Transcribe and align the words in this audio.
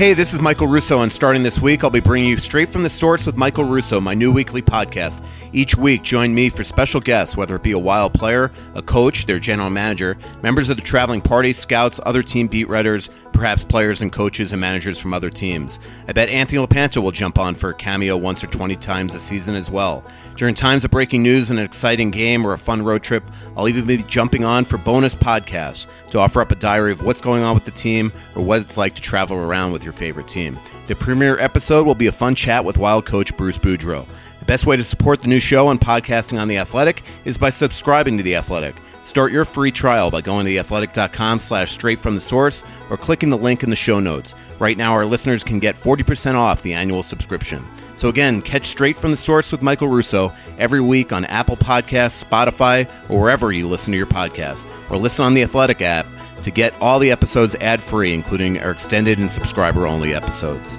Hey, 0.00 0.14
this 0.14 0.32
is 0.32 0.40
Michael 0.40 0.66
Russo, 0.66 1.02
and 1.02 1.12
starting 1.12 1.42
this 1.42 1.60
week, 1.60 1.84
I'll 1.84 1.90
be 1.90 2.00
bringing 2.00 2.30
you 2.30 2.38
Straight 2.38 2.70
from 2.70 2.82
the 2.82 2.88
Source 2.88 3.26
with 3.26 3.36
Michael 3.36 3.64
Russo, 3.64 4.00
my 4.00 4.14
new 4.14 4.32
weekly 4.32 4.62
podcast. 4.62 5.22
Each 5.52 5.76
week, 5.76 6.02
join 6.02 6.34
me 6.34 6.48
for 6.48 6.64
special 6.64 7.02
guests, 7.02 7.36
whether 7.36 7.54
it 7.56 7.62
be 7.62 7.72
a 7.72 7.78
wild 7.78 8.14
player, 8.14 8.50
a 8.74 8.80
coach, 8.80 9.26
their 9.26 9.38
general 9.38 9.68
manager, 9.68 10.16
members 10.42 10.70
of 10.70 10.78
the 10.78 10.82
traveling 10.82 11.20
party, 11.20 11.52
scouts, 11.52 12.00
other 12.06 12.22
team 12.22 12.46
beat 12.46 12.66
writers, 12.66 13.10
perhaps 13.40 13.64
players 13.64 14.02
and 14.02 14.12
coaches 14.12 14.52
and 14.52 14.60
managers 14.60 14.98
from 14.98 15.14
other 15.14 15.30
teams. 15.30 15.80
I 16.06 16.12
bet 16.12 16.28
Anthony 16.28 16.60
LaPanta 16.60 17.02
will 17.02 17.10
jump 17.10 17.38
on 17.38 17.54
for 17.54 17.70
a 17.70 17.74
cameo 17.74 18.14
once 18.14 18.44
or 18.44 18.48
20 18.48 18.76
times 18.76 19.14
a 19.14 19.18
season 19.18 19.54
as 19.54 19.70
well. 19.70 20.04
During 20.36 20.54
times 20.54 20.84
of 20.84 20.90
breaking 20.90 21.22
news, 21.22 21.48
and 21.48 21.58
an 21.58 21.64
exciting 21.64 22.10
game, 22.10 22.46
or 22.46 22.52
a 22.52 22.58
fun 22.58 22.82
road 22.82 23.02
trip, 23.02 23.24
I'll 23.56 23.66
even 23.66 23.86
be 23.86 23.96
jumping 24.02 24.44
on 24.44 24.66
for 24.66 24.76
bonus 24.76 25.14
podcasts 25.14 25.86
to 26.10 26.18
offer 26.18 26.42
up 26.42 26.52
a 26.52 26.54
diary 26.54 26.92
of 26.92 27.02
what's 27.02 27.22
going 27.22 27.42
on 27.42 27.54
with 27.54 27.64
the 27.64 27.70
team 27.70 28.12
or 28.36 28.42
what 28.42 28.60
it's 28.60 28.76
like 28.76 28.94
to 28.96 29.00
travel 29.00 29.38
around 29.38 29.72
with 29.72 29.84
your 29.84 29.94
favorite 29.94 30.28
team. 30.28 30.58
The 30.88 30.94
premiere 30.94 31.38
episode 31.38 31.86
will 31.86 31.94
be 31.94 32.08
a 32.08 32.12
fun 32.12 32.34
chat 32.34 32.66
with 32.66 32.76
Wild 32.76 33.06
coach 33.06 33.34
Bruce 33.38 33.56
Boudreau. 33.56 34.06
The 34.40 34.44
best 34.44 34.66
way 34.66 34.76
to 34.76 34.84
support 34.84 35.22
the 35.22 35.28
new 35.28 35.40
show 35.40 35.70
and 35.70 35.80
podcasting 35.80 36.38
on 36.38 36.48
The 36.48 36.58
Athletic 36.58 37.04
is 37.24 37.38
by 37.38 37.48
subscribing 37.48 38.18
to 38.18 38.22
The 38.22 38.36
Athletic. 38.36 38.74
Start 39.10 39.32
your 39.32 39.44
free 39.44 39.72
trial 39.72 40.08
by 40.08 40.20
going 40.20 40.46
to 40.46 40.52
theathletic.com 40.52 41.40
slash 41.40 41.72
straight 41.72 41.98
from 41.98 42.14
the 42.14 42.20
source 42.20 42.62
or 42.90 42.96
clicking 42.96 43.30
the 43.30 43.36
link 43.36 43.64
in 43.64 43.70
the 43.70 43.74
show 43.74 43.98
notes. 43.98 44.36
Right 44.60 44.76
now, 44.76 44.92
our 44.92 45.04
listeners 45.04 45.42
can 45.42 45.58
get 45.58 45.74
40% 45.74 46.36
off 46.36 46.62
the 46.62 46.74
annual 46.74 47.02
subscription. 47.02 47.66
So 47.96 48.08
again, 48.08 48.40
catch 48.40 48.66
Straight 48.66 48.96
from 48.96 49.10
the 49.10 49.16
Source 49.16 49.50
with 49.50 49.62
Michael 49.62 49.88
Russo 49.88 50.32
every 50.58 50.80
week 50.80 51.12
on 51.12 51.24
Apple 51.24 51.56
Podcasts, 51.56 52.24
Spotify, 52.24 52.88
or 53.08 53.20
wherever 53.20 53.50
you 53.50 53.66
listen 53.66 53.90
to 53.90 53.98
your 53.98 54.06
podcasts. 54.06 54.64
Or 54.88 54.96
listen 54.96 55.24
on 55.24 55.34
the 55.34 55.42
Athletic 55.42 55.82
app 55.82 56.06
to 56.42 56.52
get 56.52 56.72
all 56.80 57.00
the 57.00 57.10
episodes 57.10 57.56
ad-free, 57.56 58.14
including 58.14 58.60
our 58.60 58.70
extended 58.70 59.18
and 59.18 59.28
subscriber-only 59.28 60.14
episodes. 60.14 60.78